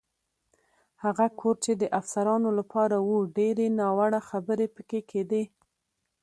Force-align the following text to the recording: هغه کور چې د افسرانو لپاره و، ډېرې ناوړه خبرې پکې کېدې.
هغه 1.03 1.25
کور 1.39 1.55
چې 1.63 1.71
د 1.81 1.83
افسرانو 1.99 2.49
لپاره 2.59 2.95
و، 3.07 3.11
ډېرې 3.37 3.67
ناوړه 3.79 4.21
خبرې 4.29 4.67
پکې 4.75 4.99
کېدې. 5.11 5.43